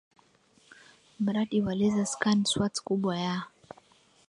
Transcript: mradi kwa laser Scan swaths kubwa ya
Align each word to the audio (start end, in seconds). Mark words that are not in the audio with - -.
mradi 1.19 1.57
kwa 1.63 1.73
laser 1.79 2.05
Scan 2.13 2.39
swaths 2.51 2.81
kubwa 2.87 3.13
ya 3.25 3.35